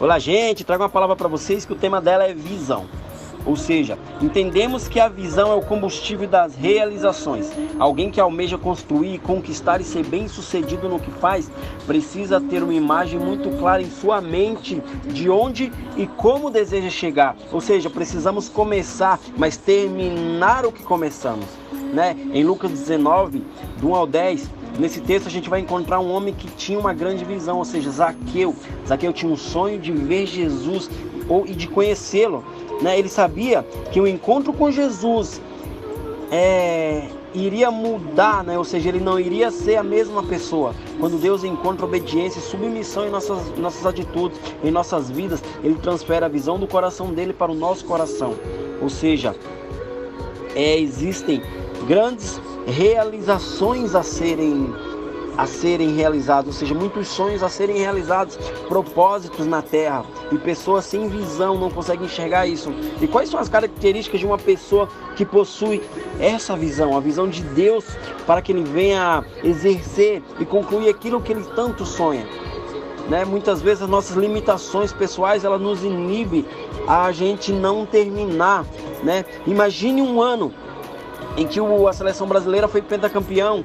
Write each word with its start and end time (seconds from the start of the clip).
Olá, 0.00 0.18
gente, 0.18 0.64
trago 0.64 0.82
uma 0.82 0.88
palavra 0.88 1.14
para 1.14 1.28
vocês 1.28 1.66
que 1.66 1.74
o 1.74 1.76
tema 1.76 2.00
dela 2.00 2.24
é 2.24 2.32
visão. 2.32 2.86
Ou 3.44 3.54
seja, 3.54 3.98
entendemos 4.22 4.88
que 4.88 4.98
a 4.98 5.10
visão 5.10 5.52
é 5.52 5.54
o 5.54 5.60
combustível 5.60 6.26
das 6.26 6.54
realizações. 6.54 7.50
Alguém 7.78 8.10
que 8.10 8.18
almeja 8.18 8.56
construir, 8.56 9.18
conquistar 9.18 9.78
e 9.78 9.84
ser 9.84 10.06
bem-sucedido 10.06 10.88
no 10.88 10.98
que 10.98 11.10
faz, 11.10 11.50
precisa 11.86 12.40
ter 12.40 12.62
uma 12.62 12.72
imagem 12.72 13.20
muito 13.20 13.50
clara 13.58 13.82
em 13.82 13.90
sua 13.90 14.22
mente 14.22 14.82
de 15.04 15.28
onde 15.28 15.70
e 15.98 16.06
como 16.06 16.48
deseja 16.48 16.88
chegar. 16.88 17.36
Ou 17.52 17.60
seja, 17.60 17.90
precisamos 17.90 18.48
começar, 18.48 19.20
mas 19.36 19.58
terminar 19.58 20.64
o 20.64 20.72
que 20.72 20.82
começamos. 20.82 21.44
Né? 21.92 22.16
Em 22.32 22.44
Lucas 22.44 22.70
19, 22.70 23.42
do 23.80 23.88
1 23.88 23.94
ao 23.94 24.06
10, 24.06 24.50
Nesse 24.78 25.00
texto 25.00 25.26
a 25.26 25.30
gente 25.30 25.50
vai 25.50 25.60
encontrar 25.60 26.00
um 26.00 26.10
homem 26.10 26.32
que 26.32 26.48
tinha 26.52 26.78
uma 26.78 26.94
grande 26.94 27.24
visão, 27.24 27.58
ou 27.58 27.64
seja, 27.64 27.90
Zaqueu. 27.90 28.54
Zaqueu 28.86 29.12
tinha 29.12 29.30
um 29.30 29.36
sonho 29.36 29.78
de 29.78 29.92
ver 29.92 30.26
Jesus 30.26 30.88
ou 31.28 31.46
e 31.46 31.54
de 31.54 31.68
conhecê-lo. 31.68 32.44
Né? 32.80 32.98
Ele 32.98 33.08
sabia 33.08 33.62
que 33.92 34.00
o 34.00 34.06
encontro 34.06 34.52
com 34.52 34.70
Jesus 34.70 35.40
é, 36.30 37.08
iria 37.34 37.70
mudar, 37.70 38.42
né? 38.42 38.56
ou 38.56 38.64
seja, 38.64 38.88
ele 38.88 39.00
não 39.00 39.18
iria 39.18 39.50
ser 39.50 39.76
a 39.76 39.82
mesma 39.82 40.22
pessoa. 40.22 40.74
Quando 40.98 41.20
Deus 41.20 41.44
encontra 41.44 41.84
obediência 41.84 42.38
e 42.38 42.42
submissão 42.42 43.06
em 43.06 43.10
nossas, 43.10 43.56
nossas 43.58 43.84
atitudes, 43.84 44.40
em 44.64 44.70
nossas 44.70 45.10
vidas, 45.10 45.42
ele 45.62 45.74
transfere 45.74 46.24
a 46.24 46.28
visão 46.28 46.58
do 46.58 46.66
coração 46.66 47.12
dele 47.12 47.32
para 47.32 47.52
o 47.52 47.54
nosso 47.54 47.84
coração. 47.84 48.34
Ou 48.80 48.88
seja, 48.88 49.36
é, 50.54 50.78
existem 50.78 51.42
grandes 51.86 52.40
realizações 52.66 53.94
a 53.94 54.02
serem 54.02 54.72
a 55.36 55.46
serem 55.46 55.94
realizados, 55.94 56.48
ou 56.48 56.52
seja, 56.52 56.74
muitos 56.74 57.08
sonhos 57.08 57.42
a 57.42 57.48
serem 57.48 57.78
realizados, 57.78 58.36
propósitos 58.68 59.46
na 59.46 59.62
terra, 59.62 60.04
e 60.30 60.36
pessoas 60.36 60.84
sem 60.84 61.08
visão 61.08 61.56
não 61.56 61.70
conseguem 61.70 62.04
enxergar 62.04 62.46
isso. 62.46 62.70
E 63.00 63.06
quais 63.06 63.30
são 63.30 63.40
as 63.40 63.48
características 63.48 64.20
de 64.20 64.26
uma 64.26 64.36
pessoa 64.36 64.86
que 65.16 65.24
possui 65.24 65.82
essa 66.18 66.54
visão, 66.56 66.94
a 66.94 67.00
visão 67.00 67.26
de 67.26 67.42
Deus, 67.42 67.86
para 68.26 68.42
que 68.42 68.52
ele 68.52 68.64
venha 68.64 69.24
exercer 69.42 70.22
e 70.38 70.44
concluir 70.44 70.90
aquilo 70.90 71.22
que 71.22 71.32
ele 71.32 71.44
tanto 71.56 71.86
sonha? 71.86 72.26
Né? 73.08 73.24
Muitas 73.24 73.62
vezes 73.62 73.82
as 73.82 73.88
nossas 73.88 74.16
limitações 74.16 74.92
pessoais 74.92 75.42
ela 75.42 75.58
nos 75.58 75.82
inibe 75.82 76.46
a 76.86 77.10
gente 77.12 77.50
não 77.50 77.86
terminar, 77.86 78.64
né? 79.02 79.24
Imagine 79.46 80.02
um 80.02 80.20
ano 80.20 80.52
em 81.36 81.46
que 81.46 81.60
a 81.60 81.92
seleção 81.92 82.26
brasileira 82.26 82.68
foi 82.68 82.82
pentacampeão 82.82 83.64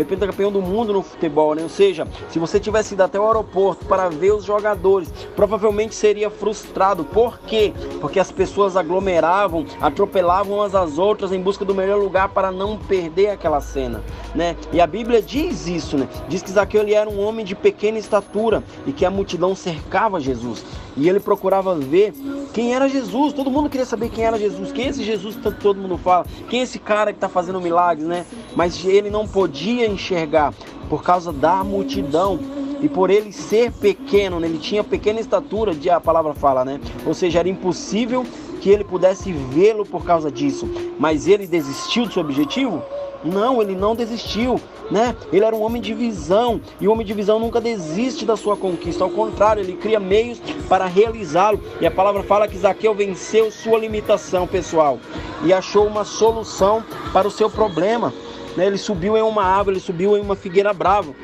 foi 0.00 0.04
pentacampeão 0.04 0.50
do 0.50 0.62
mundo 0.62 0.94
no 0.94 1.02
futebol, 1.02 1.54
né? 1.54 1.62
Ou 1.62 1.68
seja, 1.68 2.08
se 2.30 2.38
você 2.38 2.58
tivesse 2.58 2.94
ido 2.94 3.02
até 3.02 3.20
o 3.20 3.26
aeroporto 3.26 3.84
para 3.84 4.08
ver 4.08 4.32
os 4.32 4.44
jogadores, 4.44 5.12
provavelmente 5.36 5.94
seria 5.94 6.30
frustrado. 6.30 7.04
Por 7.04 7.38
quê? 7.40 7.74
Porque 8.00 8.18
as 8.18 8.32
pessoas 8.32 8.78
aglomeravam, 8.78 9.66
atropelavam 9.78 10.56
umas 10.56 10.74
às 10.74 10.96
outras 10.96 11.32
em 11.32 11.40
busca 11.40 11.66
do 11.66 11.74
melhor 11.74 11.98
lugar 11.98 12.30
para 12.30 12.50
não 12.50 12.78
perder 12.78 13.28
aquela 13.28 13.60
cena, 13.60 14.02
né? 14.34 14.56
E 14.72 14.80
a 14.80 14.86
Bíblia 14.86 15.20
diz 15.20 15.66
isso, 15.66 15.98
né? 15.98 16.08
Diz 16.28 16.42
que 16.42 16.50
Zaqueu 16.50 16.80
ele 16.80 16.94
era 16.94 17.10
um 17.10 17.20
homem 17.20 17.44
de 17.44 17.54
pequena 17.54 17.98
estatura 17.98 18.64
e 18.86 18.92
que 18.92 19.04
a 19.04 19.10
multidão 19.10 19.54
cercava 19.54 20.18
Jesus. 20.18 20.64
E 20.96 21.08
ele 21.08 21.20
procurava 21.20 21.74
ver 21.74 22.14
quem 22.52 22.74
era 22.74 22.88
Jesus. 22.88 23.32
Todo 23.32 23.50
mundo 23.50 23.68
queria 23.68 23.86
saber 23.86 24.10
quem 24.10 24.24
era 24.24 24.38
Jesus. 24.38 24.72
Quem 24.72 24.86
é 24.86 24.88
esse 24.88 25.04
Jesus 25.04 25.36
que 25.36 25.50
todo 25.52 25.80
mundo 25.80 25.96
fala? 25.98 26.26
Quem 26.48 26.60
é 26.60 26.62
esse 26.62 26.78
cara 26.78 27.12
que 27.12 27.16
está 27.16 27.28
fazendo 27.28 27.60
milagres, 27.60 28.06
né? 28.06 28.26
Mas 28.54 28.84
ele 28.84 29.10
não 29.10 29.26
podia 29.26 29.86
enxergar 29.86 30.52
por 30.88 31.02
causa 31.02 31.32
da 31.32 31.62
multidão 31.62 32.38
e 32.82 32.88
por 32.88 33.10
ele 33.10 33.32
ser 33.32 33.70
pequeno, 33.72 34.40
né? 34.40 34.48
ele 34.48 34.58
tinha 34.58 34.82
pequena 34.82 35.20
estatura, 35.20 35.72
a 35.94 36.00
palavra 36.00 36.34
fala, 36.34 36.64
né? 36.64 36.80
Ou 37.06 37.12
seja, 37.12 37.38
era 37.38 37.48
impossível 37.48 38.24
que 38.60 38.70
ele 38.70 38.84
pudesse 38.84 39.32
vê-lo 39.32 39.84
por 39.84 40.04
causa 40.04 40.30
disso. 40.30 40.68
Mas 40.98 41.26
ele 41.26 41.46
desistiu 41.46 42.06
do 42.06 42.12
seu 42.12 42.22
objetivo? 42.22 42.82
Não, 43.22 43.60
ele 43.60 43.74
não 43.74 43.94
desistiu, 43.94 44.60
né? 44.90 45.14
Ele 45.32 45.44
era 45.44 45.54
um 45.54 45.62
homem 45.62 45.80
de 45.80 45.92
visão 45.92 46.60
e 46.80 46.88
o 46.88 46.92
homem 46.92 47.06
de 47.06 47.12
visão 47.12 47.38
nunca 47.38 47.60
desiste 47.60 48.24
da 48.24 48.36
sua 48.36 48.56
conquista. 48.56 49.04
Ao 49.04 49.10
contrário, 49.10 49.62
ele 49.62 49.74
cria 49.74 50.00
meios 50.00 50.40
para 50.68 50.86
realizá-lo. 50.86 51.60
E 51.80 51.86
a 51.86 51.90
palavra 51.90 52.22
fala 52.22 52.48
que 52.48 52.56
Zaqueu 52.56 52.94
venceu 52.94 53.50
sua 53.50 53.78
limitação 53.78 54.46
pessoal 54.46 54.98
e 55.44 55.52
achou 55.52 55.86
uma 55.86 56.04
solução 56.04 56.82
para 57.12 57.28
o 57.28 57.30
seu 57.30 57.50
problema. 57.50 58.12
Né? 58.56 58.66
Ele 58.66 58.78
subiu 58.78 59.16
em 59.16 59.22
uma 59.22 59.44
árvore, 59.44 59.76
ele 59.76 59.84
subiu 59.84 60.16
em 60.16 60.20
uma 60.20 60.34
figueira 60.34 60.72
brava, 60.72 61.14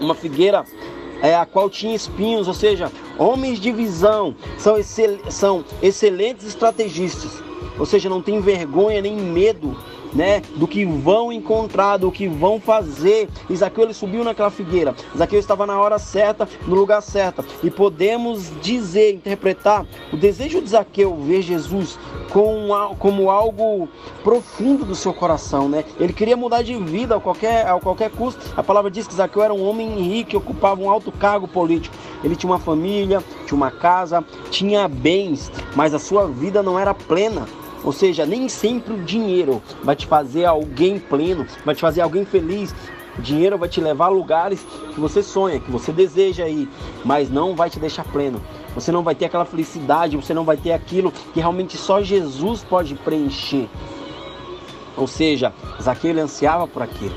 uma 0.00 0.14
figueira 0.14 0.64
é, 1.22 1.34
a 1.34 1.46
qual 1.46 1.68
tinha 1.68 1.94
espinhos, 1.94 2.46
ou 2.46 2.54
seja, 2.54 2.90
homens 3.18 3.58
de 3.58 3.72
visão 3.72 4.34
são, 4.58 4.76
excel 4.76 5.18
são 5.30 5.64
excelentes 5.82 6.46
estrategistas, 6.46 7.42
ou 7.78 7.86
seja, 7.86 8.08
não 8.08 8.20
tem 8.20 8.40
vergonha 8.40 9.00
nem 9.00 9.16
medo 9.16 9.76
né, 10.16 10.40
do 10.56 10.66
que 10.66 10.84
vão 10.84 11.32
encontrar, 11.32 11.98
do 11.98 12.10
que 12.10 12.26
vão 12.26 12.58
fazer. 12.58 13.28
Zaqueu 13.52 13.84
ele 13.84 13.94
subiu 13.94 14.24
naquela 14.24 14.50
figueira. 14.50 14.94
Zaqueu 15.16 15.38
estava 15.38 15.66
na 15.66 15.78
hora 15.78 15.98
certa, 15.98 16.48
no 16.66 16.74
lugar 16.74 17.02
certo. 17.02 17.44
E 17.62 17.70
podemos 17.70 18.50
dizer, 18.60 19.14
interpretar 19.14 19.86
o 20.12 20.16
desejo 20.16 20.60
de 20.60 20.70
Zaqueu 20.70 21.16
ver 21.16 21.42
Jesus 21.42 21.98
como, 22.32 22.96
como 22.96 23.30
algo 23.30 23.88
profundo 24.22 24.84
do 24.84 24.94
seu 24.94 25.12
coração, 25.12 25.68
né? 25.68 25.84
Ele 25.98 26.12
queria 26.12 26.36
mudar 26.36 26.62
de 26.62 26.74
vida 26.76 27.16
a 27.16 27.20
qualquer, 27.20 27.66
a 27.66 27.78
qualquer 27.78 28.10
custo. 28.10 28.40
A 28.56 28.62
palavra 28.62 28.90
diz 28.90 29.06
que 29.06 29.14
Zaqueu 29.14 29.42
era 29.42 29.52
um 29.52 29.66
homem 29.66 29.96
rico 29.96 30.36
ocupava 30.36 30.80
um 30.80 30.90
alto 30.90 31.10
cargo 31.10 31.48
político. 31.48 31.94
Ele 32.22 32.36
tinha 32.36 32.50
uma 32.50 32.58
família, 32.58 33.22
tinha 33.46 33.56
uma 33.56 33.70
casa, 33.70 34.24
tinha 34.50 34.86
bens, 34.88 35.50
mas 35.74 35.92
a 35.92 35.98
sua 35.98 36.26
vida 36.26 36.62
não 36.62 36.78
era 36.78 36.94
plena. 36.94 37.46
Ou 37.86 37.92
seja, 37.92 38.26
nem 38.26 38.48
sempre 38.48 38.92
o 38.92 39.04
dinheiro 39.04 39.62
vai 39.84 39.94
te 39.94 40.08
fazer 40.08 40.44
alguém 40.44 40.98
pleno, 40.98 41.46
vai 41.64 41.72
te 41.72 41.80
fazer 41.80 42.00
alguém 42.00 42.24
feliz. 42.24 42.74
O 43.16 43.22
dinheiro 43.22 43.56
vai 43.56 43.68
te 43.68 43.80
levar 43.80 44.06
a 44.06 44.08
lugares 44.08 44.66
que 44.92 44.98
você 44.98 45.22
sonha, 45.22 45.60
que 45.60 45.70
você 45.70 45.92
deseja 45.92 46.48
ir, 46.48 46.68
mas 47.04 47.30
não 47.30 47.54
vai 47.54 47.70
te 47.70 47.78
deixar 47.78 48.02
pleno. 48.02 48.42
Você 48.74 48.90
não 48.90 49.04
vai 49.04 49.14
ter 49.14 49.26
aquela 49.26 49.44
felicidade, 49.44 50.16
você 50.16 50.34
não 50.34 50.44
vai 50.44 50.56
ter 50.56 50.72
aquilo 50.72 51.12
que 51.32 51.38
realmente 51.38 51.76
só 51.78 52.02
Jesus 52.02 52.64
pode 52.64 52.96
preencher. 52.96 53.68
Ou 54.96 55.06
seja, 55.06 55.54
Zaqueu 55.80 56.18
ansiava 56.20 56.66
por 56.66 56.82
aquilo, 56.82 57.14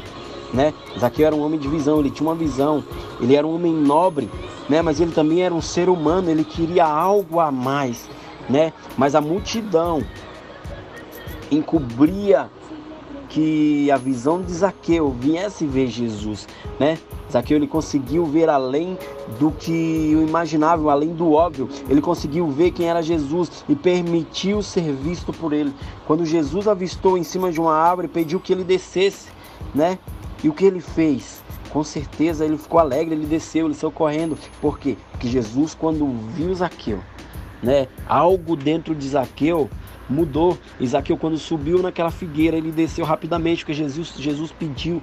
né? 0.54 0.72
Zaqueu 1.00 1.26
era 1.26 1.36
um 1.36 1.44
homem 1.44 1.60
de 1.60 1.68
visão, 1.68 2.00
ele 2.00 2.12
tinha 2.12 2.30
uma 2.30 2.36
visão, 2.36 2.84
ele 3.20 3.36
era 3.36 3.48
um 3.48 3.56
homem 3.56 3.74
nobre, 3.74 4.30
né? 4.70 4.84
Mas 4.84 5.02
ele 5.02 5.12
também 5.12 5.42
era 5.42 5.54
um 5.54 5.62
ser 5.62 5.90
humano, 5.90 6.30
ele 6.30 6.44
queria 6.44 6.86
algo 6.86 7.40
a 7.40 7.52
mais, 7.52 8.08
né? 8.48 8.72
Mas 8.96 9.16
a 9.16 9.22
multidão 9.22 10.04
encobria 11.52 12.50
que 13.30 13.92
a 13.92 13.98
visão 13.98 14.42
de 14.42 14.52
Zaqueu 14.52 15.12
viesse 15.12 15.66
ver 15.66 15.88
Jesus, 15.88 16.48
né? 16.80 16.98
Zaqueu 17.32 17.58
ele 17.58 17.68
conseguiu 17.68 18.26
ver 18.26 18.50
além 18.50 18.98
do 19.40 19.52
que 19.52 20.16
o 20.16 20.28
imaginável, 20.28 20.90
além 20.90 21.14
do 21.14 21.32
óbvio. 21.32 21.70
Ele 21.88 22.02
conseguiu 22.02 22.48
ver 22.50 22.72
quem 22.72 22.90
era 22.90 23.04
Jesus 23.04 23.64
e 23.70 23.76
permitiu 23.76 24.64
ser 24.64 24.92
visto 24.94 25.32
por 25.32 25.54
ele. 25.54 25.72
Quando 26.08 26.26
Jesus 26.26 26.68
avistou 26.68 27.18
em 27.18 27.24
cima 27.24 27.52
de 27.52 27.62
uma 27.62 27.74
árvore, 27.74 28.08
pediu 28.08 28.40
que 28.40 28.52
ele 28.52 28.64
descesse, 28.64 29.30
né? 29.76 30.00
E 30.44 30.50
o 30.50 30.54
que 30.54 30.66
ele 30.66 30.82
fez? 30.82 31.44
Com 31.70 31.84
certeza 31.84 32.44
ele 32.44 32.58
ficou 32.58 32.80
alegre, 32.80 33.14
ele 33.14 33.28
desceu, 33.28 33.68
ele 33.68 33.76
saiu 33.76 33.92
correndo. 33.92 34.36
Por 34.60 34.80
quê? 34.80 34.98
Porque 35.12 35.28
Jesus, 35.28 35.76
quando 35.76 36.08
viu 36.34 36.54
Zaqueu, 36.56 37.00
né? 37.62 37.88
Algo 38.08 38.56
dentro 38.56 38.96
de 38.96 39.08
Zaqueu 39.10 39.70
mudou. 40.10 40.58
Isaqueu, 40.80 41.18
quando 41.18 41.38
subiu 41.38 41.82
naquela 41.82 42.12
figueira, 42.12 42.58
ele 42.58 42.72
desceu 42.72 43.06
rapidamente, 43.06 43.64
porque 43.64 43.74
Jesus, 43.74 44.14
Jesus 44.18 44.52
pediu. 44.52 45.02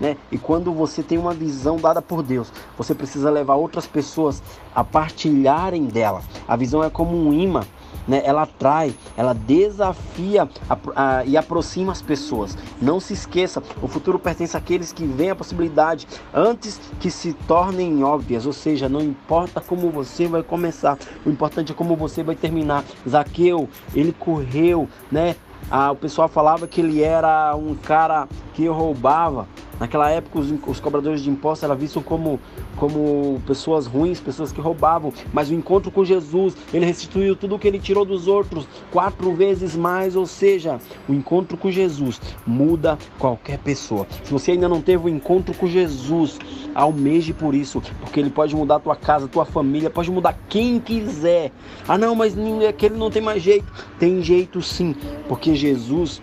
Né? 0.00 0.16
E 0.30 0.38
quando 0.38 0.72
você 0.72 1.02
tem 1.02 1.18
uma 1.18 1.32
visão 1.32 1.76
dada 1.76 2.02
por 2.02 2.22
Deus, 2.22 2.52
você 2.76 2.94
precisa 2.94 3.30
levar 3.30 3.54
outras 3.54 3.86
pessoas 3.86 4.42
a 4.74 4.84
partilharem 4.84 5.86
dela. 5.86 6.22
A 6.46 6.56
visão 6.56 6.82
é 6.82 6.90
como 6.90 7.16
um 7.16 7.32
imã 7.32 7.62
né? 8.06 8.22
Ela 8.24 8.42
atrai, 8.42 8.94
ela 9.16 9.32
desafia 9.32 10.48
a, 10.68 10.78
a, 10.94 11.24
e 11.24 11.36
aproxima 11.36 11.92
as 11.92 12.02
pessoas. 12.02 12.56
Não 12.80 13.00
se 13.00 13.12
esqueça, 13.12 13.62
o 13.82 13.88
futuro 13.88 14.18
pertence 14.18 14.56
àqueles 14.56 14.92
que 14.92 15.04
veem 15.04 15.30
a 15.30 15.36
possibilidade 15.36 16.06
antes 16.32 16.80
que 17.00 17.10
se 17.10 17.32
tornem 17.32 18.02
óbvias. 18.04 18.46
Ou 18.46 18.52
seja, 18.52 18.88
não 18.88 19.00
importa 19.00 19.60
como 19.60 19.90
você 19.90 20.26
vai 20.26 20.42
começar, 20.42 20.98
o 21.24 21.30
importante 21.30 21.72
é 21.72 21.74
como 21.74 21.96
você 21.96 22.22
vai 22.22 22.34
terminar. 22.34 22.84
Zaqueu, 23.08 23.68
ele 23.94 24.12
correu, 24.12 24.88
né? 25.10 25.36
Ah, 25.68 25.90
o 25.90 25.96
pessoal 25.96 26.28
falava 26.28 26.68
que 26.68 26.80
ele 26.80 27.02
era 27.02 27.54
um 27.56 27.74
cara 27.74 28.28
que 28.54 28.68
roubava, 28.68 29.48
Naquela 29.78 30.10
época, 30.10 30.38
os, 30.38 30.52
os 30.66 30.80
cobradores 30.80 31.22
de 31.22 31.30
impostos 31.30 31.64
eram 31.64 31.76
vistos 31.76 32.02
como, 32.02 32.40
como 32.76 33.40
pessoas 33.46 33.86
ruins, 33.86 34.20
pessoas 34.20 34.52
que 34.52 34.60
roubavam. 34.60 35.12
Mas 35.32 35.50
o 35.50 35.54
encontro 35.54 35.90
com 35.90 36.04
Jesus, 36.04 36.56
ele 36.72 36.86
restituiu 36.86 37.36
tudo 37.36 37.54
o 37.54 37.58
que 37.58 37.68
ele 37.68 37.78
tirou 37.78 38.04
dos 38.04 38.26
outros, 38.26 38.66
quatro 38.90 39.34
vezes 39.34 39.76
mais. 39.76 40.16
Ou 40.16 40.26
seja, 40.26 40.80
o 41.08 41.12
encontro 41.12 41.56
com 41.56 41.70
Jesus 41.70 42.20
muda 42.46 42.98
qualquer 43.18 43.58
pessoa. 43.58 44.06
Se 44.24 44.32
você 44.32 44.52
ainda 44.52 44.68
não 44.68 44.80
teve 44.80 45.04
o 45.04 45.06
um 45.06 45.16
encontro 45.16 45.54
com 45.54 45.66
Jesus, 45.66 46.38
almeje 46.74 47.32
por 47.32 47.54
isso, 47.54 47.82
porque 48.00 48.20
ele 48.20 48.30
pode 48.30 48.54
mudar 48.54 48.76
a 48.76 48.80
tua 48.80 48.96
casa, 48.96 49.26
a 49.26 49.28
tua 49.28 49.44
família, 49.44 49.90
pode 49.90 50.10
mudar 50.10 50.38
quem 50.48 50.78
quiser. 50.78 51.50
Ah, 51.88 51.96
não, 51.96 52.14
mas 52.14 52.34
aquele 52.68 52.96
não 52.96 53.10
tem 53.10 53.22
mais 53.22 53.42
jeito. 53.42 53.66
Tem 53.98 54.22
jeito 54.22 54.60
sim, 54.62 54.94
porque 55.28 55.54
Jesus 55.54 56.20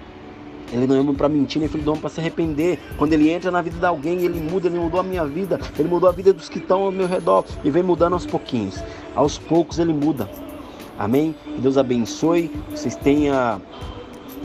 ele 0.73 0.87
não 0.87 0.95
é 0.95 0.99
homem 0.99 1.13
para 1.13 1.29
mentir, 1.29 1.59
nem 1.59 1.69
filho 1.69 1.83
do 1.83 1.91
homem 1.91 2.01
para 2.01 2.09
se 2.09 2.19
arrepender. 2.19 2.79
Quando 2.97 3.13
ele 3.13 3.29
entra 3.29 3.51
na 3.51 3.61
vida 3.61 3.77
de 3.77 3.85
alguém, 3.85 4.21
ele 4.23 4.39
muda, 4.39 4.67
ele 4.67 4.79
mudou 4.79 4.99
a 4.99 5.03
minha 5.03 5.25
vida, 5.25 5.59
ele 5.77 5.87
mudou 5.87 6.09
a 6.09 6.11
vida 6.11 6.33
dos 6.33 6.49
que 6.49 6.57
estão 6.57 6.81
ao 6.83 6.91
meu 6.91 7.07
redor 7.07 7.45
e 7.63 7.69
vem 7.69 7.83
mudando 7.83 8.13
aos 8.13 8.25
pouquinhos. 8.25 8.83
Aos 9.15 9.37
poucos 9.37 9.77
ele 9.77 9.93
muda. 9.93 10.27
Amém? 10.97 11.35
Que 11.43 11.61
Deus 11.61 11.77
abençoe. 11.77 12.51
Vocês 12.71 12.95
tenham 12.95 13.61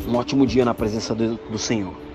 um 0.07 0.17
ótimo 0.17 0.47
dia 0.47 0.65
na 0.65 0.75
presença 0.75 1.15
do, 1.15 1.37
do 1.51 1.59
Senhor. 1.59 2.08